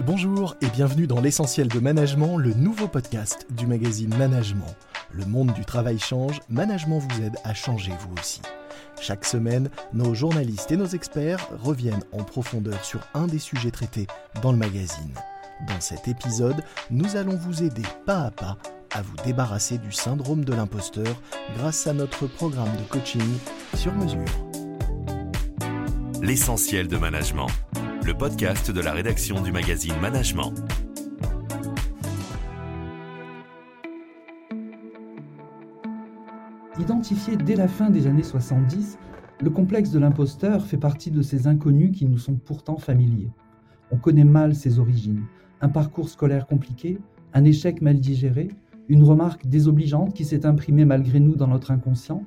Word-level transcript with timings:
Bonjour 0.00 0.54
et 0.60 0.68
bienvenue 0.68 1.08
dans 1.08 1.20
l'essentiel 1.20 1.66
de 1.66 1.80
management, 1.80 2.36
le 2.36 2.54
nouveau 2.54 2.86
podcast 2.86 3.46
du 3.50 3.66
magazine 3.66 4.14
Management. 4.16 4.76
Le 5.10 5.24
monde 5.26 5.52
du 5.52 5.64
travail 5.64 5.98
change, 5.98 6.40
Management 6.48 7.00
vous 7.00 7.22
aide 7.22 7.36
à 7.42 7.52
changer 7.52 7.92
vous 8.00 8.14
aussi. 8.20 8.40
Chaque 9.00 9.24
semaine, 9.24 9.68
nos 9.92 10.14
journalistes 10.14 10.70
et 10.70 10.76
nos 10.76 10.86
experts 10.86 11.48
reviennent 11.62 12.04
en 12.12 12.22
profondeur 12.22 12.84
sur 12.84 13.00
un 13.12 13.26
des 13.26 13.40
sujets 13.40 13.72
traités 13.72 14.06
dans 14.40 14.52
le 14.52 14.58
magazine. 14.58 15.14
Dans 15.66 15.80
cet 15.80 16.06
épisode, 16.06 16.62
nous 16.90 17.16
allons 17.16 17.36
vous 17.36 17.64
aider 17.64 17.82
pas 18.06 18.22
à 18.22 18.30
pas 18.30 18.56
à 18.94 19.02
vous 19.02 19.16
débarrasser 19.24 19.78
du 19.78 19.92
syndrome 19.92 20.44
de 20.44 20.54
l'imposteur 20.54 21.20
grâce 21.56 21.86
à 21.88 21.92
notre 21.92 22.26
programme 22.26 22.74
de 22.76 22.84
coaching 22.88 23.38
sur 23.74 23.92
mesure. 23.94 24.24
L'essentiel 26.22 26.88
de 26.88 26.96
management, 26.96 27.48
le 28.08 28.14
podcast 28.14 28.70
de 28.70 28.80
la 28.80 28.92
rédaction 28.92 29.42
du 29.42 29.52
magazine 29.52 29.92
Management. 30.00 30.54
Identifié 36.80 37.36
dès 37.36 37.54
la 37.54 37.68
fin 37.68 37.90
des 37.90 38.06
années 38.06 38.22
70, 38.22 38.98
le 39.42 39.50
complexe 39.50 39.90
de 39.90 39.98
l'imposteur 39.98 40.64
fait 40.64 40.78
partie 40.78 41.10
de 41.10 41.20
ces 41.20 41.48
inconnus 41.48 41.92
qui 41.94 42.06
nous 42.06 42.16
sont 42.16 42.36
pourtant 42.36 42.78
familiers. 42.78 43.30
On 43.90 43.98
connaît 43.98 44.24
mal 44.24 44.54
ses 44.54 44.78
origines, 44.78 45.24
un 45.60 45.68
parcours 45.68 46.08
scolaire 46.08 46.46
compliqué, 46.46 46.98
un 47.34 47.44
échec 47.44 47.82
mal 47.82 48.00
digéré, 48.00 48.48
une 48.88 49.04
remarque 49.04 49.46
désobligeante 49.46 50.14
qui 50.14 50.24
s'est 50.24 50.46
imprimée 50.46 50.86
malgré 50.86 51.20
nous 51.20 51.36
dans 51.36 51.48
notre 51.48 51.72
inconscient, 51.72 52.24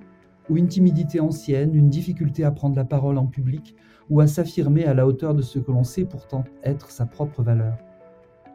ou 0.47 0.57
une 0.57 0.67
timidité 0.67 1.19
ancienne, 1.19 1.73
une 1.73 1.89
difficulté 1.89 2.43
à 2.43 2.51
prendre 2.51 2.75
la 2.75 2.85
parole 2.85 3.17
en 3.17 3.25
public 3.25 3.75
ou 4.11 4.19
à 4.19 4.27
s'affirmer 4.27 4.83
à 4.83 4.93
la 4.93 5.07
hauteur 5.07 5.33
de 5.33 5.41
ce 5.41 5.57
que 5.57 5.71
l'on 5.71 5.85
sait 5.85 6.03
pourtant 6.03 6.43
être 6.63 6.91
sa 6.91 7.05
propre 7.05 7.41
valeur. 7.41 7.77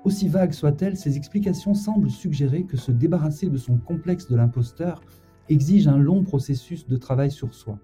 Aussi 0.05 0.29
vagues 0.29 0.53
soient-elles, 0.53 0.99
ces 0.99 1.17
explications 1.17 1.73
semblent 1.73 2.11
suggérer 2.11 2.65
que 2.65 2.77
se 2.77 2.93
débarrasser 2.93 3.49
de 3.49 3.57
son 3.57 3.79
complexe 3.79 4.29
de 4.29 4.37
l'imposteur 4.37 5.01
exige 5.49 5.89
un 5.89 5.97
long 5.97 6.23
processus 6.23 6.87
de 6.87 6.97
travail 6.99 7.31
sur 7.31 7.55
soi. 7.55 7.79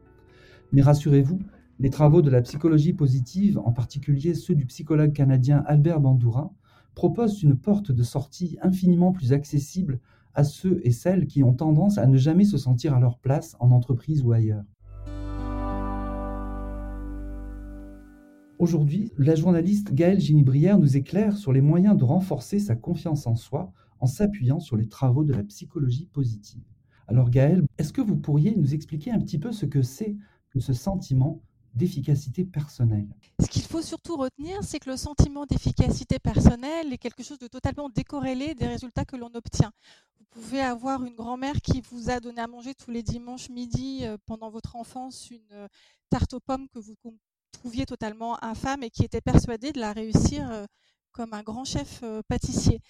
Mais 0.70 0.82
rassurez-vous, 0.82 1.38
les 1.80 1.88
travaux 1.88 2.20
de 2.20 2.28
la 2.28 2.42
psychologie 2.42 2.92
positive, 2.92 3.58
en 3.58 3.72
particulier 3.72 4.34
ceux 4.34 4.54
du 4.54 4.66
psychologue 4.66 5.14
canadien 5.14 5.64
Albert 5.66 6.00
Bandura, 6.00 6.52
proposent 6.94 7.42
une 7.42 7.56
porte 7.56 7.90
de 7.90 8.02
sortie 8.02 8.58
infiniment 8.60 9.12
plus 9.12 9.32
accessible 9.32 9.98
à 10.34 10.44
ceux 10.44 10.82
et 10.84 10.92
celles 10.92 11.26
qui 11.26 11.42
ont 11.42 11.54
tendance 11.54 11.96
à 11.96 12.06
ne 12.06 12.18
jamais 12.18 12.44
se 12.44 12.58
sentir 12.58 12.94
à 12.94 13.00
leur 13.00 13.18
place 13.18 13.56
en 13.60 13.70
entreprise 13.70 14.22
ou 14.22 14.32
ailleurs. 14.32 14.64
Aujourd'hui, 18.62 19.10
la 19.18 19.34
journaliste 19.34 19.92
Gaëlle 19.92 20.20
Ginibrière 20.20 20.78
nous 20.78 20.96
éclaire 20.96 21.36
sur 21.36 21.52
les 21.52 21.60
moyens 21.60 21.96
de 21.96 22.04
renforcer 22.04 22.60
sa 22.60 22.76
confiance 22.76 23.26
en 23.26 23.34
soi 23.34 23.72
en 23.98 24.06
s'appuyant 24.06 24.60
sur 24.60 24.76
les 24.76 24.88
travaux 24.88 25.24
de 25.24 25.32
la 25.32 25.42
psychologie 25.42 26.06
positive. 26.06 26.62
Alors 27.08 27.28
Gaëlle, 27.28 27.64
est-ce 27.78 27.92
que 27.92 28.00
vous 28.00 28.14
pourriez 28.14 28.54
nous 28.54 28.72
expliquer 28.72 29.10
un 29.10 29.18
petit 29.18 29.40
peu 29.40 29.50
ce 29.50 29.66
que 29.66 29.82
c'est 29.82 30.14
que 30.50 30.60
ce 30.60 30.74
sentiment 30.74 31.42
d'efficacité 31.74 32.44
personnelle? 32.44 33.08
Ce 33.40 33.48
qu'il 33.48 33.62
faut 33.62 33.82
surtout 33.82 34.16
retenir, 34.16 34.62
c'est 34.62 34.78
que 34.78 34.90
le 34.90 34.96
sentiment 34.96 35.44
d'efficacité 35.44 36.20
personnelle 36.20 36.92
est 36.92 36.98
quelque 36.98 37.24
chose 37.24 37.40
de 37.40 37.48
totalement 37.48 37.88
décorrélé 37.88 38.54
des 38.54 38.68
résultats 38.68 39.04
que 39.04 39.16
l'on 39.16 39.34
obtient. 39.34 39.72
Vous 40.20 40.40
pouvez 40.40 40.60
avoir 40.60 41.04
une 41.04 41.16
grand-mère 41.16 41.60
qui 41.62 41.82
vous 41.90 42.10
a 42.10 42.20
donné 42.20 42.40
à 42.40 42.46
manger 42.46 42.74
tous 42.76 42.92
les 42.92 43.02
dimanches 43.02 43.50
midi 43.50 44.02
euh, 44.02 44.18
pendant 44.24 44.50
votre 44.50 44.76
enfance 44.76 45.32
une 45.32 45.40
euh, 45.50 45.66
tarte 46.10 46.32
aux 46.34 46.40
pommes 46.40 46.68
que 46.68 46.78
vous 46.78 46.94
trouviez 47.52 47.86
totalement 47.86 48.42
infâme 48.44 48.82
et 48.82 48.90
qui 48.90 49.04
était 49.04 49.20
persuadée 49.20 49.72
de 49.72 49.80
la 49.80 49.92
réussir 49.92 50.50
euh, 50.50 50.66
comme 51.12 51.34
un 51.34 51.42
grand 51.42 51.64
chef 51.64 52.02
pâtissier. 52.26 52.80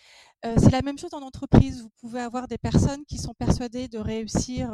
C'est 0.45 0.71
la 0.71 0.83
même 0.83 0.97
chose 0.97 1.13
en 1.13 1.23
entreprise. 1.23 1.83
Vous 1.83 1.91
pouvez 2.01 2.21
avoir 2.21 2.47
des 2.47 2.59
personnes 2.59 3.05
qui 3.07 3.19
sont 3.19 3.35
persuadées 3.35 3.89
de 3.89 3.99
réussir 3.99 4.73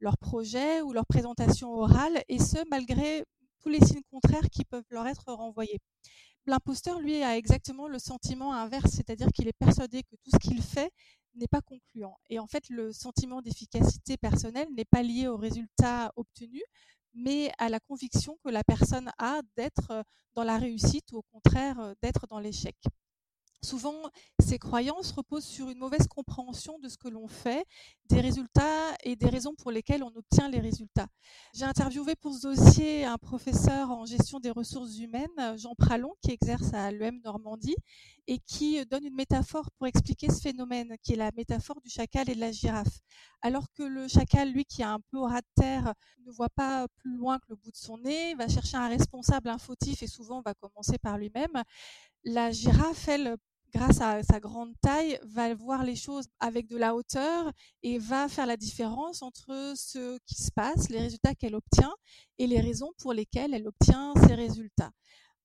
leur 0.00 0.16
projet 0.16 0.80
ou 0.82 0.92
leur 0.92 1.06
présentation 1.06 1.74
orale, 1.74 2.22
et 2.28 2.38
ce, 2.38 2.58
malgré 2.70 3.24
tous 3.60 3.68
les 3.68 3.80
signes 3.80 4.02
contraires 4.10 4.48
qui 4.50 4.64
peuvent 4.64 4.86
leur 4.90 5.06
être 5.06 5.32
renvoyés. 5.32 5.78
L'imposteur, 6.46 6.98
lui, 7.00 7.22
a 7.22 7.36
exactement 7.36 7.88
le 7.88 7.98
sentiment 7.98 8.54
inverse, 8.54 8.90
c'est-à-dire 8.92 9.28
qu'il 9.34 9.48
est 9.48 9.58
persuadé 9.58 10.02
que 10.02 10.16
tout 10.22 10.30
ce 10.32 10.38
qu'il 10.38 10.62
fait 10.62 10.90
n'est 11.34 11.48
pas 11.48 11.60
concluant. 11.60 12.16
Et 12.30 12.38
en 12.38 12.46
fait, 12.46 12.68
le 12.70 12.92
sentiment 12.92 13.42
d'efficacité 13.42 14.16
personnelle 14.16 14.68
n'est 14.74 14.86
pas 14.86 15.02
lié 15.02 15.28
au 15.28 15.36
résultat 15.36 16.12
obtenu, 16.16 16.62
mais 17.14 17.50
à 17.58 17.68
la 17.68 17.80
conviction 17.80 18.38
que 18.44 18.50
la 18.50 18.64
personne 18.64 19.10
a 19.18 19.40
d'être 19.56 20.04
dans 20.34 20.44
la 20.44 20.58
réussite 20.58 21.12
ou 21.12 21.18
au 21.18 21.22
contraire 21.32 21.94
d'être 22.02 22.26
dans 22.28 22.38
l'échec. 22.38 22.76
Souvent, 23.62 23.94
ces 24.38 24.58
croyances 24.58 25.10
reposent 25.10 25.44
sur 25.44 25.68
une 25.68 25.78
mauvaise 25.78 26.06
compréhension 26.06 26.78
de 26.78 26.88
ce 26.88 26.96
que 26.96 27.08
l'on 27.08 27.26
fait, 27.26 27.64
des 28.08 28.20
résultats 28.20 28.94
et 29.02 29.16
des 29.16 29.28
raisons 29.28 29.54
pour 29.56 29.72
lesquelles 29.72 30.04
on 30.04 30.14
obtient 30.14 30.48
les 30.48 30.60
résultats. 30.60 31.08
J'ai 31.54 31.64
interviewé 31.64 32.14
pour 32.14 32.34
ce 32.34 32.42
dossier 32.42 33.04
un 33.04 33.18
professeur 33.18 33.90
en 33.90 34.06
gestion 34.06 34.38
des 34.38 34.50
ressources 34.50 34.98
humaines, 34.98 35.56
Jean 35.56 35.74
Pralon, 35.74 36.14
qui 36.22 36.30
exerce 36.30 36.72
à 36.72 36.92
l'UM 36.92 37.20
Normandie 37.24 37.76
et 38.28 38.38
qui 38.38 38.84
donne 38.86 39.04
une 39.04 39.14
métaphore 39.14 39.70
pour 39.76 39.86
expliquer 39.86 40.30
ce 40.30 40.40
phénomène, 40.40 40.96
qui 41.02 41.14
est 41.14 41.16
la 41.16 41.32
métaphore 41.32 41.80
du 41.80 41.88
chacal 41.90 42.28
et 42.30 42.34
de 42.34 42.40
la 42.40 42.52
girafe. 42.52 43.00
Alors 43.40 43.72
que 43.72 43.82
le 43.82 44.06
chacal, 44.06 44.52
lui, 44.52 44.64
qui 44.64 44.82
a 44.82 44.92
un 44.92 45.00
peu 45.10 45.18
au 45.18 45.24
ras 45.24 45.40
de 45.40 45.46
terre, 45.54 45.94
ne 46.26 46.30
voit 46.30 46.50
pas 46.50 46.86
plus 46.96 47.16
loin 47.16 47.38
que 47.38 47.46
le 47.48 47.56
bout 47.56 47.70
de 47.70 47.76
son 47.76 47.98
nez, 47.98 48.34
va 48.34 48.46
chercher 48.48 48.76
un 48.76 48.88
responsable, 48.88 49.48
un 49.48 49.58
fautif 49.58 50.02
et 50.02 50.06
souvent 50.06 50.42
va 50.42 50.54
commencer 50.54 50.98
par 50.98 51.16
lui-même. 51.16 51.62
La 52.24 52.50
girafe, 52.50 53.08
elle, 53.08 53.36
grâce 53.72 54.00
à 54.00 54.22
sa 54.22 54.40
grande 54.40 54.74
taille, 54.80 55.18
va 55.22 55.54
voir 55.54 55.84
les 55.84 55.96
choses 55.96 56.28
avec 56.40 56.66
de 56.66 56.76
la 56.76 56.94
hauteur 56.94 57.52
et 57.82 57.98
va 57.98 58.28
faire 58.28 58.46
la 58.46 58.56
différence 58.56 59.22
entre 59.22 59.74
ce 59.76 60.18
qui 60.26 60.34
se 60.34 60.50
passe, 60.50 60.88
les 60.90 61.00
résultats 61.00 61.34
qu'elle 61.34 61.54
obtient 61.54 61.94
et 62.38 62.46
les 62.46 62.60
raisons 62.60 62.92
pour 62.98 63.12
lesquelles 63.12 63.54
elle 63.54 63.68
obtient 63.68 64.14
ces 64.26 64.34
résultats. 64.34 64.90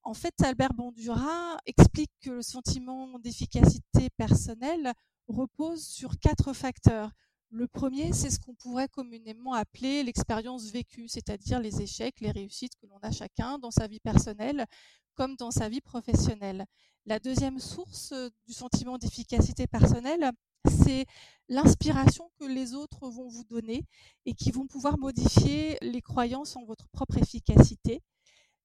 En 0.03 0.13
fait, 0.13 0.33
Albert 0.43 0.73
Bandura 0.73 1.57
explique 1.65 2.11
que 2.21 2.31
le 2.31 2.41
sentiment 2.41 3.17
d'efficacité 3.19 4.09
personnelle 4.17 4.91
repose 5.27 5.85
sur 5.85 6.19
quatre 6.19 6.53
facteurs. 6.53 7.11
Le 7.55 7.67
premier, 7.67 8.13
c'est 8.13 8.31
ce 8.31 8.39
qu'on 8.39 8.55
pourrait 8.55 8.87
communément 8.87 9.53
appeler 9.53 10.01
l'expérience 10.01 10.71
vécue, 10.71 11.07
c'est-à-dire 11.07 11.59
les 11.59 11.83
échecs, 11.83 12.19
les 12.19 12.31
réussites 12.31 12.73
que 12.81 12.87
l'on 12.87 12.97
a 13.03 13.11
chacun 13.11 13.59
dans 13.59 13.69
sa 13.69 13.85
vie 13.85 13.99
personnelle 13.99 14.65
comme 15.13 15.35
dans 15.35 15.51
sa 15.51 15.69
vie 15.69 15.79
professionnelle. 15.79 16.65
La 17.05 17.19
deuxième 17.19 17.59
source 17.59 18.11
euh, 18.11 18.31
du 18.47 18.53
sentiment 18.53 18.97
d'efficacité 18.97 19.67
personnelle, 19.67 20.31
c'est 20.67 21.05
l'inspiration 21.47 22.31
que 22.39 22.45
les 22.45 22.73
autres 22.73 23.07
vont 23.07 23.27
vous 23.27 23.43
donner 23.43 23.85
et 24.25 24.33
qui 24.33 24.49
vont 24.49 24.65
pouvoir 24.65 24.97
modifier 24.97 25.77
les 25.83 26.01
croyances 26.01 26.55
en 26.55 26.65
votre 26.65 26.87
propre 26.87 27.19
efficacité. 27.19 28.01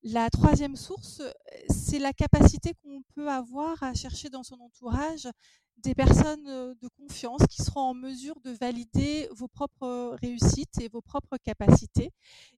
La 0.03 0.31
troisième 0.31 0.77
source, 0.77 1.21
c'est 1.69 1.99
la 1.99 2.13
capacité 2.13 2.73
qu'on 2.83 3.03
peut 3.15 3.29
avoir 3.29 3.83
à 3.83 3.95
chercher 3.95 4.29
dans 4.29 4.43
son 4.43 4.57
entourage 4.61 5.29
des 5.85 5.95
personnes 5.95 6.45
de 6.45 6.89
confiance 7.01 7.41
qui 7.49 7.63
seront 7.63 7.81
en 7.81 7.95
mesure 7.95 8.35
de 8.45 8.51
valider 8.51 9.29
vos 9.37 9.47
propres 9.47 10.17
réussites 10.21 10.81
et 10.81 10.89
vos 10.89 11.01
propres 11.01 11.37
capacités. 11.45 12.11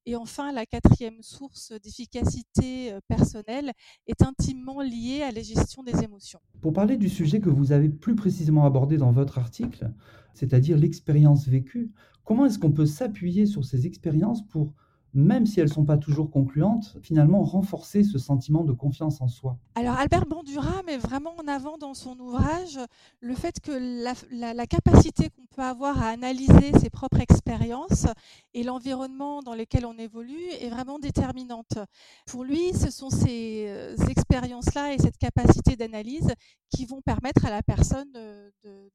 Et 0.07 0.17
enfin, 0.17 0.53
la 0.53 0.65
quatrième 0.65 1.21
source 1.21 1.73
d'efficacité 1.83 2.97
personnelle 3.09 3.73
est 4.07 4.23
intimement 4.23 4.81
liée 4.81 5.23
à 5.23 5.33
la 5.33 5.43
gestion 5.43 5.83
des 5.83 6.03
émotions. 6.03 6.41
Pour 6.63 6.73
parler 6.73 6.97
du 6.97 7.11
sujet 7.11 7.41
que 7.41 7.51
vous 7.51 7.73
avez 7.73 7.91
plus 7.91 8.15
précisément 8.15 8.65
abordé 8.65 8.97
dans 8.97 9.13
votre 9.13 9.39
article, 9.39 9.91
c'est-à-dire 10.33 10.79
l'expérience 10.79 11.47
vécue, 11.47 11.93
comment 12.25 12.47
est-ce 12.47 12.59
qu'on 12.59 12.73
peut 12.73 12.87
s'appuyer 12.87 13.45
sur 13.45 13.67
ces 13.67 13.87
expériences 13.87 14.47
pour 14.49 14.73
même 15.15 15.47
si 15.47 15.61
elles 15.61 15.69
ne 15.69 15.73
sont 15.73 15.85
pas 15.85 15.99
toujours 15.99 16.31
concluantes, 16.31 16.97
finalement 17.03 17.43
renforcer 17.43 18.05
ce 18.05 18.19
sentiment 18.19 18.65
de 18.65 18.73
confiance 18.73 19.21
en 19.21 19.29
soi. 19.29 19.59
Alors 19.75 19.99
Albert 19.99 20.27
Bandura 20.27 20.83
met 20.85 20.97
vraiment 20.97 21.35
en 21.39 21.49
avant 21.49 21.79
dans 21.79 21.95
son 21.95 22.19
ouvrage 22.19 22.79
le 23.21 23.35
fait 23.35 23.61
que 23.61 23.73
la, 23.73 24.67
capacité 24.67 25.31
qu'on 25.31 25.47
peut 25.47 25.63
avoir 25.63 26.01
à 26.03 26.09
analyser 26.09 26.73
ses 26.81 26.91
propres 26.91 27.21
expériences 27.21 28.07
et 28.55 28.63
l'environnement 28.63 29.43
dans 29.43 29.55
lequel 29.55 29.85
on 29.87 29.99
évolue 29.99 30.49
est 30.61 30.71
vraiment 30.71 30.99
déterminante. 30.99 31.79
Pour 32.27 32.45
lui, 32.45 32.73
ce 32.75 32.91
sont 32.91 33.11
ces 33.11 33.67
euh, 33.69 33.97
expériences-là 34.09 34.95
et 34.95 34.99
cette 34.99 35.19
capacité 35.19 35.77
d'analyse 35.77 36.33
qui 36.75 36.87
vont 36.87 37.01
permettre 37.01 37.45
à 37.45 37.51
la 37.51 37.63
personne 37.63 38.13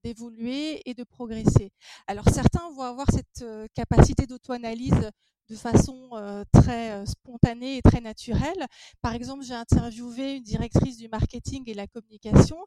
d'évoluer 0.03 0.81
et 0.89 0.93
de 0.93 1.03
progresser. 1.03 1.71
Alors 2.07 2.25
certains 2.29 2.69
vont 2.75 2.83
avoir 2.83 3.07
cette 3.11 3.41
euh, 3.41 3.67
capacité 3.73 4.25
d'auto-analyse 4.25 5.09
de 5.49 5.55
façon 5.55 6.09
euh, 6.13 6.43
très 6.51 6.91
euh, 6.91 7.05
spontanée 7.05 7.77
et 7.77 7.81
très 7.81 8.01
naturelle. 8.01 8.65
Par 9.01 9.13
exemple, 9.13 9.43
j'ai 9.43 9.53
interviewé 9.53 10.35
une 10.35 10.43
directrice 10.43 10.97
du 10.97 11.07
marketing 11.07 11.63
et 11.67 11.73
la 11.73 11.87
communication 11.87 12.57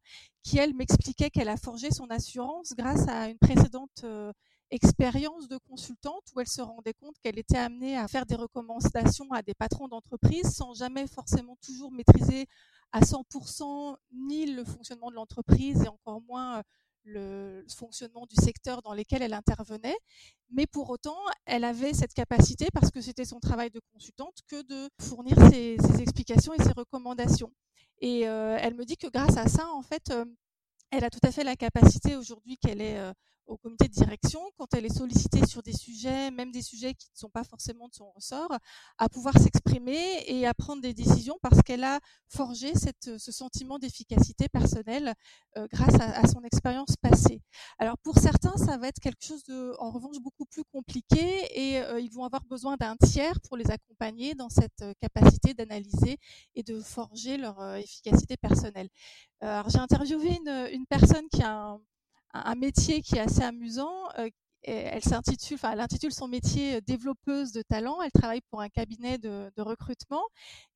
qui, 0.43 0.59
elle, 0.59 0.75
m'expliquait 0.75 1.31
qu'elle 1.31 1.49
a 1.49 1.57
forgé 1.57 1.91
son 1.91 2.07
assurance 2.11 2.75
grâce 2.77 3.09
à 3.09 3.29
une 3.29 3.39
précédente 3.39 4.03
euh, 4.05 4.33
expérience 4.71 5.49
de 5.49 5.57
consultante 5.57 6.25
où 6.35 6.41
elle 6.41 6.49
se 6.49 6.61
rendait 6.61 6.95
compte 6.95 7.17
qu'elle 7.23 7.39
était 7.39 7.57
amenée 7.57 7.97
à 7.97 8.07
faire 8.07 8.27
des 8.27 8.35
recommandations 8.35 9.31
à 9.33 9.43
des 9.43 9.55
patrons 9.55 9.89
d'entreprise 9.89 10.55
sans 10.55 10.75
jamais 10.75 11.07
forcément 11.07 11.57
toujours 11.65 11.91
maîtriser 11.91 12.47
à 12.93 13.01
100% 13.01 13.97
ni 14.13 14.47
le 14.47 14.65
fonctionnement 14.65 15.11
de 15.11 15.15
l'entreprise 15.15 15.83
et 15.83 15.89
encore 15.89 16.21
moins 16.21 16.63
le 17.09 17.65
fonctionnement 17.77 18.27
du 18.27 18.37
secteur 18.37 18.83
dans 18.83 18.95
lequel 18.95 19.23
elle 19.23 19.35
intervenait, 19.35 19.97
mais 20.51 20.67
pour 20.67 20.91
autant, 20.91 21.19
elle 21.47 21.65
avait 21.65 21.93
cette 21.93 22.15
capacité, 22.15 22.67
parce 22.73 22.91
que 22.91 23.01
c'était 23.01 23.25
son 23.25 23.41
travail 23.41 23.71
de 23.71 23.81
consultante, 23.93 24.39
que 24.49 24.63
de 24.63 24.89
fournir 25.01 25.37
ses, 25.51 25.77
explications 26.01 26.53
et 26.55 26.63
ses 26.63 26.73
recommandations. 26.73 27.53
Et 28.01 28.21
elle 28.21 28.75
me 28.75 28.85
dit 28.85 28.97
que 28.97 29.09
grâce 29.09 29.37
à 29.37 29.49
ça, 29.49 29.69
en 29.71 29.83
fait, 29.83 30.13
elle 30.91 31.05
a 31.05 31.11
tout 31.11 31.21
à 31.23 31.33
fait 31.33 31.45
la 31.45 31.57
capacité 31.57 32.17
aujourd'hui 32.17 32.57
qu'elle 32.59 32.81
est 32.81 33.01
au 33.49 33.57
comité 33.57 33.89
de 33.89 33.93
direction, 33.93 34.41
quand 34.57 34.73
elle 34.75 34.85
est 34.85 34.95
sollicitée 34.95 35.45
sur 35.47 35.63
des 35.63 35.73
sujets, 35.73 36.31
même 36.31 36.53
des 36.53 36.63
sujets 36.63 36.95
qui 36.95 37.09
ne 37.15 37.19
sont 37.19 37.31
pas 37.31 37.45
forcément 37.45 37.89
de 37.89 37.95
son 37.95 38.11
ressort, 38.13 38.57
à 38.99 39.09
pouvoir 39.09 39.37
s'exprimer 39.39 40.23
et 40.27 40.47
à 40.47 40.55
prendre 40.55 40.83
des 40.83 40.95
décisions 40.95 41.39
parce 41.43 41.63
qu'elle 41.63 41.85
a 41.85 41.99
forgé 42.29 42.75
cette, 42.75 43.19
ce 43.19 43.33
sentiment 43.33 43.79
d'efficacité 43.79 44.49
personnelle 44.49 45.15
euh, 45.57 45.67
grâce 45.73 45.95
à, 46.01 46.27
son 46.29 46.43
expérience 46.45 46.95
passée. 47.01 47.41
Alors 47.79 47.97
pour 47.99 48.19
certains, 48.19 48.57
ça 48.57 48.77
va 48.77 48.89
être 48.89 49.01
quelque 49.01 49.25
chose 49.25 49.43
de, 49.45 49.75
en 49.79 49.91
revanche, 49.91 50.19
beaucoup 50.21 50.45
plus 50.45 50.65
compliqué 50.73 51.49
et 51.55 51.81
euh, 51.81 52.01
ils 52.01 52.13
vont 52.13 52.25
avoir 52.25 52.45
besoin 52.45 52.77
d'un 52.77 52.97
tiers 52.97 53.41
pour 53.41 53.57
les 53.57 53.71
accompagner 53.71 54.35
dans 54.35 54.51
cette 54.51 54.83
euh, 54.83 54.93
capacité 55.01 55.55
d'analyser 55.55 56.19
et 56.55 56.63
de 56.63 56.81
forger 56.81 57.39
leur 57.39 57.77
efficacité 57.77 58.37
personnelle. 58.37 58.89
Alors 59.41 59.71
j'ai 59.71 59.79
interviewé 59.79 60.37
une, 60.37 60.69
une 60.73 60.87
personne 60.87 61.29
qui 61.31 61.43
a 61.43 61.55
un 61.55 61.81
un, 62.35 62.55
métier 62.55 63.03
qui 63.03 63.17
est 63.17 63.21
assez 63.21 63.43
amusant. 63.43 64.09
Euh, 64.67 64.91
elle 64.93 65.05
s'intitule, 65.05 65.55
enfin, 65.55 65.73
elle 65.73 65.81
intitule 65.81 66.13
son 66.13 66.29
métier 66.29 66.77
euh, 66.77 66.81
développeuse 66.81 67.53
de 67.53 67.63
talent. 67.63 68.03
Elle 68.03 68.11
travaille 68.11 68.41
pour 68.51 68.61
un 68.61 68.69
cabinet 68.69 69.19
de, 69.19 69.51
recrutement. 69.59 70.23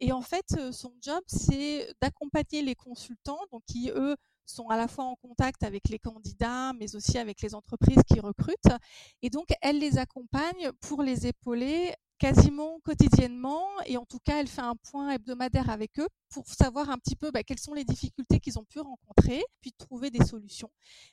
Et 0.00 0.12
en 0.12 0.22
fait, 0.22 0.44
euh, 0.56 0.72
son 0.72 0.92
job, 1.00 1.22
c'est 1.26 1.92
d'accompagner 2.00 2.62
les 2.62 2.74
consultants, 2.74 3.40
donc 3.50 3.62
qui, 3.66 3.90
eux, 3.94 4.16
sont 4.46 4.68
à 4.68 4.76
la 4.76 4.88
fois 4.88 5.04
en 5.04 5.16
contact 5.16 5.62
avec 5.62 5.88
les 5.88 5.98
candidats, 5.98 6.72
mais 6.74 6.94
aussi 6.96 7.18
avec 7.18 7.40
les 7.42 7.54
entreprises 7.54 8.02
qui 8.06 8.20
recrutent. 8.20 8.76
Et 9.22 9.30
donc, 9.30 9.46
elle 9.60 9.78
les 9.78 9.98
accompagne 9.98 10.72
pour 10.80 11.02
les 11.02 11.26
épauler 11.26 11.94
quasiment 12.22 12.78
quotidiennement 12.84 13.66
et 13.84 13.96
en 13.96 14.04
tout 14.04 14.20
cas 14.20 14.38
elle 14.38 14.46
fait 14.46 14.60
un 14.60 14.76
point 14.76 15.10
hebdomadaire 15.10 15.68
avec 15.70 15.98
eux 15.98 16.06
pour 16.30 16.46
savoir 16.46 16.88
un 16.88 16.96
petit 16.96 17.16
peu 17.16 17.32
bah, 17.32 17.42
quelles 17.42 17.58
sont 17.58 17.74
les 17.74 17.84
difficultés 17.84 18.38
qu'ils 18.38 18.60
ont 18.60 18.64
pu 18.64 18.78
rencontrer, 18.78 19.42
puis 19.60 19.72
trouver 19.72 20.08
des 20.10 20.24
solutions. 20.24 20.70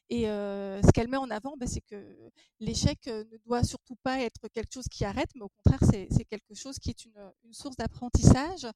Et 0.10 0.30
euh, 0.30 0.80
ce 0.84 0.92
qu'elle 0.92 1.08
met 1.08 1.18
en 1.18 1.32
avant, 1.32 1.58
bah, 1.58 1.66
c'est 1.66 1.82
que 1.82 2.16
l'échec 2.60 3.00
euh, 3.08 3.24
ne 3.32 3.38
doit 3.38 3.64
surtout 3.64 3.96
pas 4.04 4.22
être 4.22 4.48
quelque 4.54 4.72
chose 4.72 4.88
qui 4.88 5.04
arrête, 5.04 5.30
mais 5.34 5.42
au 5.42 5.50
contraire 5.50 5.80
c'est 5.90 6.26
quelque 6.26 6.54
chose 6.54 6.78
qui 6.78 6.92
est 6.92 7.06
une, 7.06 7.32
source 7.52 7.76
d'apprentissage. 7.76 8.68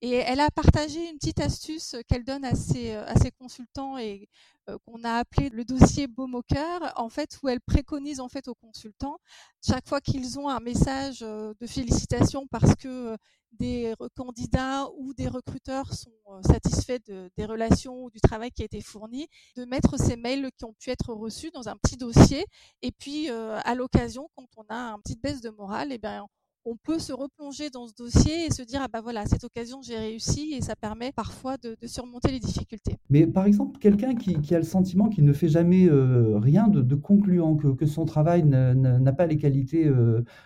Et 0.00 0.14
elle 0.14 0.40
a 0.40 0.50
partagé 0.50 1.10
une 1.10 1.18
petite 1.18 1.40
astuce 1.40 1.96
qu'elle 2.08 2.24
donne 2.24 2.46
à 2.46 2.54
ses, 2.54 2.94
à 2.94 3.16
ses 3.16 3.32
consultants 3.32 3.98
et 3.98 4.30
euh, 4.68 4.78
qu'on 4.86 5.02
a 5.02 5.14
appelé 5.14 5.48
le 5.48 5.64
dossier 5.64 6.06
Baume 6.06 6.36
au 6.36 6.42
cœur, 6.42 6.92
en 6.94 7.08
fait, 7.08 7.36
où 7.42 7.48
elle 7.48 7.60
préconise 7.60 8.20
en 8.20 8.28
fait 8.28 8.46
aux 8.46 8.54
consultants, 8.54 9.18
chaque 9.66 9.88
fois 9.88 10.00
qu'ils 10.00 10.38
ont 10.38 10.48
un 10.48 10.60
message 10.60 11.18
euh, 11.22 11.52
félicitations 11.82 12.46
parce 12.50 12.74
que 12.76 13.16
des 13.58 13.94
candidats 14.16 14.88
ou 14.98 15.12
des 15.14 15.28
recruteurs 15.28 15.92
sont 15.92 16.10
satisfaits 16.42 16.98
des 17.36 17.44
relations 17.44 18.04
ou 18.04 18.10
du 18.10 18.20
travail 18.20 18.50
qui 18.50 18.62
a 18.62 18.64
été 18.64 18.80
fourni, 18.80 19.26
de 19.56 19.64
mettre 19.64 19.98
ces 19.98 20.16
mails 20.16 20.48
qui 20.56 20.64
ont 20.64 20.74
pu 20.78 20.90
être 20.90 21.12
reçus 21.12 21.50
dans 21.52 21.68
un 21.68 21.76
petit 21.76 21.96
dossier. 21.96 22.44
Et 22.80 22.92
puis, 22.92 23.28
à 23.28 23.74
l'occasion, 23.74 24.28
quand 24.36 24.46
on 24.56 24.64
a 24.68 24.92
une 24.92 25.02
petite 25.02 25.22
baisse 25.22 25.40
de 25.40 25.50
morale, 25.50 25.88
eh 25.90 25.98
bien, 25.98 26.26
on 26.64 26.76
peut 26.76 27.00
se 27.00 27.12
replonger 27.12 27.70
dans 27.70 27.88
ce 27.88 27.92
dossier 27.92 28.46
et 28.46 28.50
se 28.52 28.62
dire 28.62 28.80
ah 28.84 28.86
bah 28.86 29.00
voilà, 29.00 29.26
cette 29.26 29.42
occasion 29.42 29.82
j'ai 29.82 29.96
réussi 29.96 30.52
et 30.52 30.60
ça 30.60 30.76
permet 30.76 31.10
parfois 31.10 31.56
de, 31.56 31.76
surmonter 31.86 32.30
les 32.30 32.38
difficultés. 32.38 32.94
Mais 33.10 33.26
par 33.26 33.46
exemple, 33.46 33.80
quelqu'un 33.80 34.14
qui, 34.14 34.54
a 34.54 34.58
le 34.58 34.64
sentiment 34.64 35.08
qu'il 35.08 35.24
ne 35.24 35.32
fait 35.32 35.48
jamais 35.48 35.88
rien 35.90 36.68
de, 36.68 36.94
concluant, 36.94 37.56
que, 37.56 37.84
son 37.84 38.04
travail 38.04 38.44
n'a 38.44 39.12
pas 39.12 39.26
les 39.26 39.36
qualités 39.36 39.90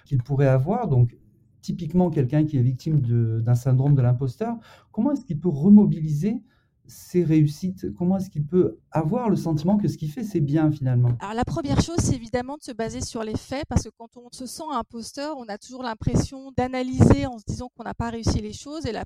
qu'il 0.06 0.22
pourrait 0.22 0.48
avoir, 0.48 0.88
donc 0.88 1.14
typiquement 1.66 2.10
quelqu'un 2.10 2.44
qui 2.44 2.56
est 2.58 2.62
victime 2.62 3.00
d'un 3.42 3.56
syndrome 3.56 3.96
de 3.96 4.02
l'imposteur, 4.02 4.56
comment 4.92 5.10
est-ce 5.10 5.24
qu'il 5.24 5.40
peut 5.40 5.48
remobiliser 5.48 6.40
ses 6.86 7.24
réussites? 7.24 7.92
Comment 7.98 8.18
est-ce 8.18 8.30
qu'il 8.30 8.46
peut 8.46 8.78
avoir 8.92 9.28
le 9.28 9.34
sentiment 9.34 9.76
que 9.76 9.88
ce 9.88 9.98
qu'il 9.98 10.12
fait, 10.12 10.22
c'est 10.22 10.38
bien 10.40 10.70
finalement? 10.70 11.10
Alors 11.18 11.34
la 11.34 11.44
première 11.44 11.80
chose, 11.80 11.96
c'est 11.98 12.14
évidemment 12.14 12.56
de 12.56 12.62
se 12.62 12.70
baser 12.70 13.00
sur 13.00 13.24
les 13.24 13.36
faits, 13.36 13.64
parce 13.68 13.82
que 13.82 13.88
quand 13.98 14.16
on 14.16 14.28
se 14.30 14.46
sent 14.46 14.62
imposteur, 14.72 15.36
on 15.38 15.46
a 15.48 15.58
toujours 15.58 15.82
l'impression 15.82 16.52
d'analyser 16.56 17.26
en 17.26 17.38
se 17.38 17.44
disant 17.48 17.68
qu'on 17.74 17.82
n'a 17.82 17.94
pas 17.94 18.10
réussi 18.10 18.40
les 18.40 18.52
choses, 18.52 18.86
et 18.86 18.92
la 18.92 19.04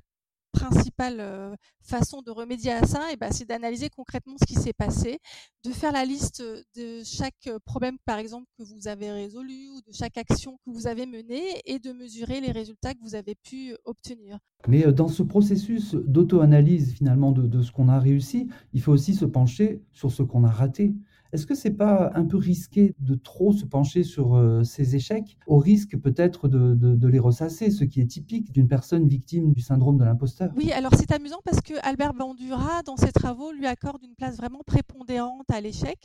principale 0.51 1.55
façon 1.81 2.21
de 2.21 2.31
remédier 2.31 2.71
à 2.71 2.85
ça, 2.85 3.09
et 3.09 3.13
eh 3.13 3.17
ben, 3.17 3.31
c'est 3.31 3.47
d'analyser 3.47 3.89
concrètement 3.89 4.35
ce 4.39 4.45
qui 4.45 4.53
s'est 4.53 4.73
passé, 4.73 5.19
de 5.63 5.71
faire 5.71 5.91
la 5.91 6.05
liste 6.05 6.43
de 6.75 7.03
chaque 7.03 7.49
problème, 7.65 7.97
par 8.05 8.17
exemple, 8.17 8.47
que 8.57 8.63
vous 8.63 8.87
avez 8.87 9.11
résolu 9.11 9.69
ou 9.69 9.81
de 9.81 9.93
chaque 9.93 10.17
action 10.17 10.57
que 10.65 10.71
vous 10.71 10.87
avez 10.87 11.05
menée 11.05 11.61
et 11.65 11.79
de 11.79 11.91
mesurer 11.91 12.41
les 12.41 12.51
résultats 12.51 12.93
que 12.93 13.01
vous 13.01 13.15
avez 13.15 13.35
pu 13.35 13.75
obtenir. 13.85 14.37
Mais 14.67 14.91
dans 14.93 15.07
ce 15.07 15.23
processus 15.23 15.95
d'auto-analyse 15.95 16.93
finalement 16.93 17.31
de, 17.31 17.47
de 17.47 17.61
ce 17.61 17.71
qu'on 17.71 17.89
a 17.89 17.99
réussi, 17.99 18.47
il 18.73 18.81
faut 18.81 18.91
aussi 18.91 19.13
se 19.13 19.25
pencher 19.25 19.81
sur 19.91 20.11
ce 20.11 20.23
qu'on 20.23 20.43
a 20.43 20.51
raté. 20.51 20.93
Est-ce 21.33 21.45
que 21.45 21.55
c'est 21.55 21.71
pas 21.71 22.11
un 22.15 22.25
peu 22.25 22.37
risqué 22.37 22.95
de 22.99 23.15
trop 23.15 23.53
se 23.53 23.65
pencher 23.65 24.03
sur 24.03 24.35
euh, 24.35 24.63
ces 24.63 24.95
échecs, 24.95 25.37
au 25.47 25.57
risque 25.57 25.97
peut-être 25.97 26.47
de, 26.47 27.07
les 27.07 27.19
ressasser, 27.19 27.71
ce 27.71 27.83
qui 27.83 28.01
est 28.01 28.05
typique 28.05 28.51
d'une 28.51 28.67
personne 28.67 29.07
victime 29.07 29.53
du 29.53 29.61
syndrome 29.61 29.97
de 29.97 30.03
l'imposteur? 30.03 30.51
Oui, 30.55 30.71
alors 30.71 30.93
c'est 30.95 31.11
amusant 31.11 31.39
parce 31.43 31.61
que 31.61 31.73
Albert 31.83 32.13
Bandura, 32.13 32.83
dans 32.83 32.97
ses 32.97 33.11
travaux, 33.11 33.51
lui 33.51 33.65
accorde 33.65 34.03
une 34.03 34.15
place 34.15 34.37
vraiment 34.37 34.61
prépondérante 34.65 35.49
à 35.51 35.61
l'échec 35.61 35.99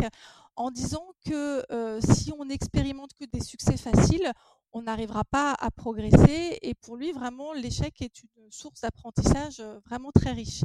en 0.57 0.71
disant 0.71 1.05
que 1.25 1.65
euh, 1.73 2.01
si 2.01 2.33
on 2.39 2.47
n'expérimente 2.47 3.11
que 3.15 3.27
des 3.31 3.43
succès 3.43 3.77
faciles, 3.77 4.33
on 4.77 4.83
n'arrivera 4.83 5.25
pas 5.25 5.55
à 5.59 5.71
progresser. 5.71 6.59
Et 6.61 6.75
pour 6.75 6.97
lui, 6.97 7.13
vraiment, 7.13 7.55
l'échec 7.55 8.03
est 8.03 8.23
une 8.23 8.53
source 8.53 8.83
d'apprentissage 8.83 9.61
euh, 9.61 9.79
vraiment 9.87 10.13
très 10.13 10.33
riche. 10.33 10.61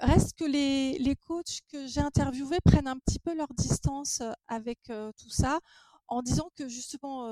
Reste 0.00 0.36
que 0.36 0.44
les, 0.44 0.98
les 0.98 1.14
coachs 1.14 1.60
que 1.70 1.86
j'ai 1.86 2.00
interviewés 2.00 2.58
prennent 2.64 2.88
un 2.88 2.98
petit 2.98 3.20
peu 3.20 3.32
leur 3.34 3.46
distance 3.56 4.20
euh, 4.22 4.32
avec 4.48 4.78
euh, 4.90 5.12
tout 5.16 5.30
ça 5.30 5.60
en 6.08 6.20
disant 6.20 6.50
que 6.54 6.68
justement 6.68 7.26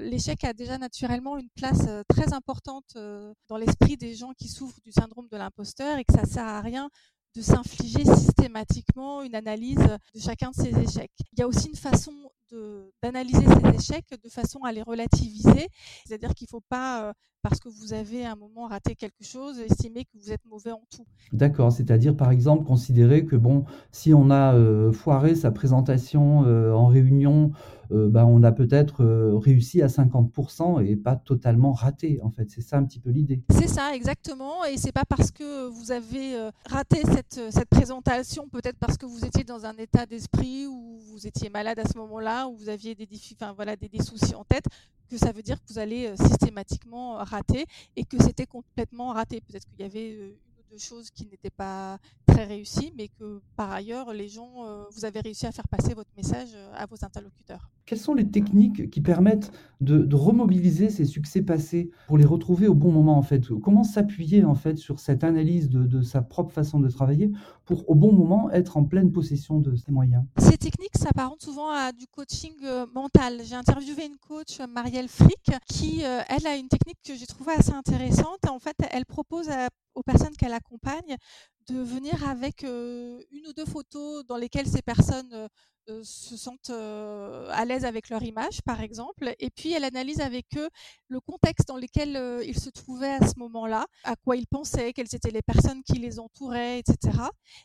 l'échec 0.00 0.42
a 0.42 0.52
déjà 0.52 0.78
naturellement 0.78 1.38
une 1.38 1.48
place 1.50 1.86
très 2.08 2.32
importante 2.32 2.98
dans 3.48 3.56
l'esprit 3.56 3.96
des 3.96 4.16
gens 4.16 4.32
qui 4.32 4.48
souffrent 4.48 4.80
du 4.82 4.90
syndrome 4.90 5.28
de 5.30 5.36
l'imposteur 5.36 5.96
et 5.96 6.04
que 6.04 6.12
ça 6.12 6.24
sert 6.24 6.44
à 6.44 6.60
rien 6.60 6.90
de 7.36 7.40
s'infliger 7.40 8.04
systématiquement 8.04 9.22
une 9.22 9.36
analyse 9.36 9.76
de 9.76 10.20
chacun 10.20 10.50
de 10.50 10.56
ces 10.56 10.76
échecs. 10.76 11.12
Il 11.34 11.38
y 11.38 11.42
a 11.42 11.46
aussi 11.46 11.68
une 11.68 11.76
façon 11.76 12.12
d'analyser 13.02 13.44
ces 13.44 13.76
échecs 13.76 14.14
de 14.22 14.28
façon 14.28 14.60
à 14.64 14.72
les 14.72 14.82
relativiser, 14.82 15.68
c'est-à-dire 16.04 16.34
qu'il 16.34 16.46
ne 16.46 16.50
faut 16.50 16.64
pas, 16.68 17.08
euh, 17.08 17.12
parce 17.42 17.60
que 17.60 17.68
vous 17.68 17.92
avez 17.92 18.24
à 18.24 18.32
un 18.32 18.36
moment 18.36 18.66
raté 18.66 18.94
quelque 18.94 19.24
chose, 19.24 19.58
estimer 19.58 20.04
que 20.04 20.18
vous 20.18 20.32
êtes 20.32 20.44
mauvais 20.46 20.72
en 20.72 20.82
tout. 20.90 21.04
D'accord, 21.32 21.72
c'est-à-dire 21.72 22.16
par 22.16 22.30
exemple 22.30 22.64
considérer 22.64 23.24
que 23.24 23.36
bon, 23.36 23.64
si 23.92 24.14
on 24.14 24.30
a 24.30 24.54
euh, 24.54 24.92
foiré 24.92 25.34
sa 25.34 25.50
présentation 25.50 26.44
euh, 26.44 26.72
en 26.72 26.86
réunion, 26.86 27.52
bah, 27.88 28.26
on 28.26 28.42
a 28.42 28.50
peut-être 28.50 29.04
réussi 29.36 29.80
à 29.80 29.86
50% 29.86 30.84
et 30.84 30.96
pas 30.96 31.14
totalement 31.14 31.70
raté 31.72 32.18
en 32.20 32.32
fait. 32.32 32.50
C'est 32.50 32.60
ça 32.60 32.78
un 32.78 32.82
petit 32.82 32.98
peu 32.98 33.10
l'idée. 33.10 33.44
C'est 33.50 33.68
ça 33.68 33.94
exactement, 33.94 34.64
et 34.64 34.76
c'est 34.76 34.90
pas 34.90 35.04
parce 35.04 35.30
que 35.30 35.68
vous 35.68 35.92
avez 35.92 36.50
raté 36.68 37.02
cette, 37.04 37.40
cette 37.52 37.68
présentation, 37.68 38.48
peut-être 38.48 38.78
parce 38.80 38.96
que 38.96 39.06
vous 39.06 39.24
étiez 39.24 39.44
dans 39.44 39.66
un 39.66 39.76
état 39.76 40.04
d'esprit 40.04 40.66
ou 40.66 40.95
vous 41.16 41.26
étiez 41.26 41.48
malade 41.48 41.78
à 41.78 41.84
ce 41.86 41.96
moment-là, 41.98 42.46
ou 42.46 42.56
vous 42.56 42.68
aviez 42.68 42.94
des, 42.94 43.06
soucis 44.02 44.34
en 44.34 44.44
tête, 44.44 44.66
que 45.08 45.16
ça 45.16 45.32
veut 45.32 45.42
dire 45.42 45.56
que 45.62 45.72
vous 45.72 45.78
allez 45.78 46.06
euh, 46.06 46.16
systématiquement 46.16 47.16
rater 47.16 47.64
et 47.96 48.04
que 48.04 48.22
c'était 48.22 48.46
complètement 48.46 49.12
raté. 49.12 49.40
Peut-être 49.40 49.66
qu'il 49.70 49.80
y 49.80 49.84
avait 49.84 50.12
euh, 50.12 50.36
de 50.70 50.78
choses 50.78 51.10
qui 51.10 51.26
n'étaient 51.26 51.50
pas 51.50 51.98
très 52.26 52.44
réussies, 52.44 52.92
mais 52.96 53.08
que 53.08 53.40
par 53.56 53.70
ailleurs, 53.72 54.12
les 54.12 54.28
gens, 54.28 54.66
euh, 54.66 54.84
vous 54.92 55.04
avez 55.04 55.20
réussi 55.20 55.46
à 55.46 55.52
faire 55.52 55.68
passer 55.68 55.94
votre 55.94 56.10
message 56.16 56.50
euh, 56.54 56.72
à 56.74 56.86
vos 56.86 57.02
interlocuteurs. 57.04 57.70
Quelles 57.86 58.00
sont 58.00 58.14
les 58.14 58.28
techniques 58.28 58.90
qui 58.90 59.00
permettent 59.00 59.52
de, 59.80 60.12
remobiliser 60.12 60.90
ces 60.90 61.04
succès 61.04 61.40
passés 61.40 61.92
pour 62.08 62.18
les 62.18 62.24
retrouver 62.24 62.66
au 62.66 62.74
bon 62.74 62.90
moment 62.90 63.16
en 63.16 63.22
fait? 63.22 63.48
Comment 63.62 63.84
s'appuyer 63.84 64.44
en 64.44 64.56
fait 64.56 64.76
sur 64.76 64.98
cette 64.98 65.22
analyse 65.22 65.70
de, 65.70 66.02
sa 66.02 66.20
propre 66.20 66.52
façon 66.52 66.80
de 66.80 66.88
travailler 66.88 67.30
pour 67.64 67.88
au 67.88 67.94
bon 67.94 68.12
moment 68.12 68.50
être 68.50 68.76
en 68.76 68.82
pleine 68.82 69.12
possession 69.12 69.60
de 69.60 69.76
ses 69.76 69.92
moyens? 69.92 70.24
Ces 70.38 70.58
techniques 70.58 70.96
s'apparentent 70.96 71.42
souvent 71.42 71.70
à 71.70 71.92
du 71.92 72.08
coaching 72.08 72.54
euh, 72.64 72.86
mental. 72.92 73.40
J'ai 73.44 73.54
interviewé 73.54 74.06
une 74.06 74.16
coach, 74.16 74.58
Marielle 74.68 75.08
Frick, 75.08 75.52
qui 75.68 76.00
elle 76.00 76.46
a 76.48 76.56
une 76.56 76.68
technique 76.68 76.98
que 77.06 77.14
j'ai 77.14 77.26
trouvée 77.26 77.52
assez 77.52 77.72
intéressante. 77.72 78.48
En 78.50 78.58
fait, 78.58 78.76
elle 78.90 79.06
propose 79.06 79.48
aux 79.94 80.02
personnes 80.02 80.34
qu'elle 80.36 80.54
accompagne 80.54 81.16
de 81.68 81.78
venir 81.80 82.28
avec 82.28 82.64
une 82.64 83.46
ou 83.48 83.52
deux 83.56 83.64
photos 83.64 84.26
dans 84.26 84.36
lesquelles 84.36 84.66
ces 84.66 84.82
personnes 84.82 85.48
euh, 85.88 86.02
se 86.02 86.36
sentent 86.36 86.70
euh, 86.70 87.48
à 87.52 87.64
l'aise 87.64 87.84
avec 87.84 88.08
leur 88.08 88.22
image, 88.22 88.60
par 88.62 88.80
exemple. 88.80 89.34
Et 89.38 89.50
puis, 89.50 89.72
elle 89.72 89.84
analyse 89.84 90.20
avec 90.20 90.46
eux 90.56 90.68
le 91.08 91.20
contexte 91.20 91.68
dans 91.68 91.76
lequel 91.76 92.16
euh, 92.16 92.42
ils 92.44 92.58
se 92.58 92.70
trouvaient 92.70 93.14
à 93.14 93.26
ce 93.26 93.38
moment-là, 93.38 93.86
à 94.04 94.16
quoi 94.16 94.36
ils 94.36 94.46
pensaient, 94.46 94.92
quelles 94.92 95.14
étaient 95.14 95.30
les 95.30 95.42
personnes 95.42 95.82
qui 95.84 95.98
les 96.00 96.18
entouraient, 96.18 96.80
etc. 96.80 97.18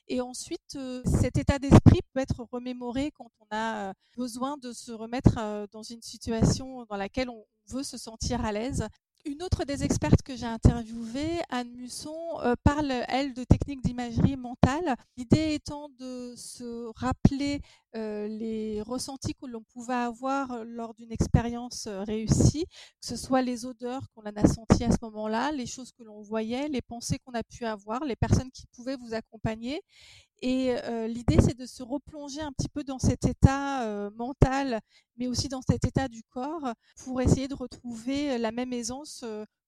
Et 0.07 0.21
ensuite, 0.21 0.77
cet 1.05 1.37
état 1.37 1.57
d'esprit 1.57 2.01
peut 2.13 2.19
être 2.19 2.45
remémoré 2.51 3.11
quand 3.11 3.31
on 3.39 3.47
a 3.55 3.93
besoin 4.15 4.57
de 4.57 4.71
se 4.71 4.91
remettre 4.91 5.67
dans 5.71 5.83
une 5.83 6.01
situation 6.01 6.85
dans 6.89 6.97
laquelle 6.97 7.29
on 7.29 7.45
veut 7.67 7.83
se 7.83 7.97
sentir 7.97 8.45
à 8.45 8.51
l'aise 8.51 8.87
une 9.25 9.43
autre 9.43 9.65
des 9.65 9.83
expertes 9.83 10.21
que 10.21 10.35
j'ai 10.35 10.45
interviewées, 10.45 11.39
Anne 11.49 11.71
Musson, 11.75 12.39
euh, 12.43 12.55
parle, 12.63 12.91
elle, 13.07 13.33
de 13.33 13.43
techniques 13.43 13.81
d'imagerie 13.81 14.35
mentale. 14.35 14.95
L'idée 15.17 15.53
étant 15.53 15.89
de 15.99 16.33
se 16.35 16.91
rappeler 16.95 17.61
euh, 17.95 18.27
les 18.27 18.81
ressentis 18.81 19.33
que 19.35 19.45
l'on 19.45 19.63
pouvait 19.63 19.93
avoir 19.93 20.51
euh, 20.51 20.63
lors 20.65 20.93
d'une 20.93 21.11
expérience 21.11 21.87
réussie, 21.87 22.65
que 22.65 23.07
ce 23.07 23.15
soit 23.15 23.41
les 23.41 23.65
odeurs 23.65 24.03
qu'on 24.13 24.23
a 24.23 24.47
senties 24.47 24.85
à 24.85 24.91
ce 24.91 24.97
moment-là, 25.01 25.51
les 25.51 25.67
choses 25.67 25.91
que 25.91 26.03
l'on 26.03 26.21
voyait, 26.21 26.67
les 26.67 26.81
pensées 26.81 27.19
qu'on 27.19 27.33
a 27.33 27.43
pu 27.43 27.65
avoir, 27.65 28.03
les 28.05 28.15
personnes 28.15 28.51
qui 28.51 28.65
pouvaient 28.67 28.97
vous 28.97 29.13
accompagner. 29.13 29.81
Et 30.41 30.73
l'idée, 31.07 31.37
c'est 31.39 31.57
de 31.57 31.65
se 31.65 31.83
replonger 31.83 32.41
un 32.41 32.51
petit 32.51 32.69
peu 32.69 32.83
dans 32.83 32.99
cet 32.99 33.25
état 33.25 34.09
mental, 34.15 34.79
mais 35.17 35.27
aussi 35.27 35.49
dans 35.49 35.61
cet 35.61 35.85
état 35.85 36.07
du 36.07 36.23
corps, 36.29 36.73
pour 37.03 37.21
essayer 37.21 37.47
de 37.47 37.53
retrouver 37.53 38.37
la 38.37 38.51
même 38.51 38.73
aisance 38.73 39.23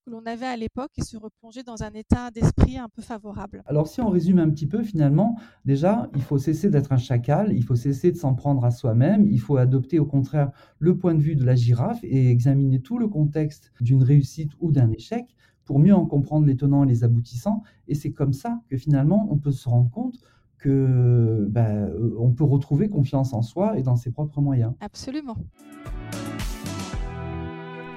que 0.05 0.09
l'on 0.09 0.25
avait 0.25 0.47
à 0.47 0.57
l'époque 0.57 0.91
et 0.97 1.01
se 1.01 1.15
replonger 1.15 1.63
dans 1.63 1.83
un 1.83 1.91
état 1.93 2.29
d'esprit 2.29 2.77
un 2.77 2.89
peu 2.89 3.01
favorable. 3.01 3.63
Alors 3.67 3.87
si 3.87 4.01
on 4.01 4.09
résume 4.09 4.39
un 4.39 4.49
petit 4.49 4.67
peu, 4.67 4.83
finalement, 4.83 5.37
déjà, 5.63 6.09
il 6.13 6.21
faut 6.21 6.37
cesser 6.37 6.69
d'être 6.69 6.91
un 6.91 6.97
chacal, 6.97 7.53
il 7.53 7.63
faut 7.63 7.75
cesser 7.75 8.11
de 8.11 8.17
s'en 8.17 8.33
prendre 8.33 8.65
à 8.65 8.71
soi-même, 8.71 9.25
il 9.31 9.39
faut 9.39 9.55
adopter 9.55 9.99
au 9.99 10.05
contraire 10.05 10.51
le 10.79 10.97
point 10.97 11.15
de 11.15 11.21
vue 11.21 11.37
de 11.37 11.45
la 11.45 11.55
girafe 11.55 12.03
et 12.03 12.29
examiner 12.29 12.81
tout 12.81 12.97
le 12.97 13.07
contexte 13.07 13.71
d'une 13.79 14.03
réussite 14.03 14.51
ou 14.59 14.73
d'un 14.73 14.91
échec 14.91 15.23
pour 15.63 15.79
mieux 15.79 15.95
en 15.95 16.05
comprendre 16.05 16.45
les 16.47 16.57
tenants 16.57 16.83
et 16.83 16.87
les 16.87 17.05
aboutissants. 17.05 17.63
Et 17.87 17.95
c'est 17.95 18.11
comme 18.11 18.33
ça 18.33 18.59
que 18.67 18.75
finalement, 18.75 19.27
on 19.29 19.37
peut 19.37 19.53
se 19.53 19.69
rendre 19.69 19.89
compte 19.89 20.17
que 20.63 21.45
ben, 21.49 21.89
euh, 21.89 22.15
on 22.17 22.31
peut 22.31 22.45
retrouver 22.45 22.87
confiance 22.87 23.33
en 23.33 23.41
soi 23.41 23.77
et 23.77 23.83
dans 23.83 23.97
ses 23.97 24.11
propres 24.11 24.39
moyens. 24.39 24.73
Absolument. 24.79 25.35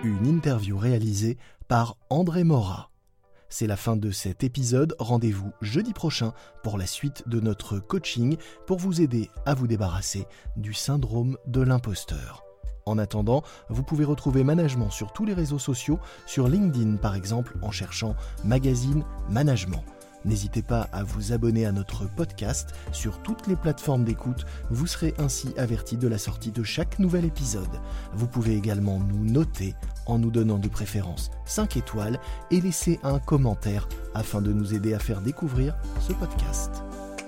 Une 0.02 0.26
interview 0.26 0.76
réalisée 0.76 1.38
par 1.68 1.96
André 2.10 2.42
Mora. 2.42 2.90
C'est 3.48 3.68
la 3.68 3.76
fin 3.76 3.96
de 3.96 4.10
cet 4.10 4.42
épisode. 4.42 4.96
Rendez-vous 4.98 5.52
jeudi 5.62 5.92
prochain 5.92 6.32
pour 6.64 6.76
la 6.76 6.86
suite 6.86 7.22
de 7.28 7.38
notre 7.38 7.78
coaching 7.78 8.36
pour 8.66 8.78
vous 8.78 9.00
aider 9.00 9.30
à 9.46 9.54
vous 9.54 9.68
débarrasser 9.68 10.26
du 10.56 10.74
syndrome 10.74 11.38
de 11.46 11.60
l'imposteur. 11.60 12.42
En 12.84 12.98
attendant, 12.98 13.42
vous 13.68 13.84
pouvez 13.84 14.04
retrouver 14.04 14.42
Management 14.42 14.90
sur 14.90 15.12
tous 15.12 15.24
les 15.24 15.34
réseaux 15.34 15.58
sociaux, 15.60 15.98
sur 16.26 16.48
LinkedIn 16.48 16.96
par 16.96 17.14
exemple 17.14 17.56
en 17.62 17.70
cherchant 17.70 18.16
Magazine 18.44 19.04
Management. 19.30 19.84
N'hésitez 20.26 20.62
pas 20.62 20.88
à 20.92 21.04
vous 21.04 21.32
abonner 21.32 21.64
à 21.66 21.72
notre 21.72 22.04
podcast 22.04 22.74
sur 22.92 23.22
toutes 23.22 23.46
les 23.46 23.56
plateformes 23.56 24.04
d'écoute, 24.04 24.44
vous 24.70 24.86
serez 24.86 25.14
ainsi 25.18 25.54
averti 25.56 25.96
de 25.96 26.08
la 26.08 26.18
sortie 26.18 26.50
de 26.50 26.64
chaque 26.64 26.98
nouvel 26.98 27.24
épisode. 27.24 27.80
Vous 28.12 28.26
pouvez 28.26 28.56
également 28.56 28.98
nous 28.98 29.24
noter 29.24 29.74
en 30.06 30.18
nous 30.18 30.30
donnant 30.30 30.58
de 30.58 30.68
préférence 30.68 31.30
5 31.46 31.76
étoiles 31.76 32.20
et 32.50 32.60
laisser 32.60 32.98
un 33.02 33.18
commentaire 33.18 33.88
afin 34.14 34.42
de 34.42 34.52
nous 34.52 34.74
aider 34.74 34.94
à 34.94 34.98
faire 34.98 35.20
découvrir 35.20 35.76
ce 36.00 36.12
podcast. 36.12 36.82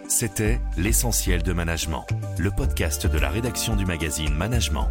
C'était 0.08 0.60
L'essentiel 0.76 1.42
de 1.42 1.52
management, 1.52 2.06
le 2.38 2.50
podcast 2.50 3.06
de 3.06 3.18
la 3.18 3.28
rédaction 3.28 3.76
du 3.76 3.84
magazine 3.84 4.34
Management. 4.34 4.88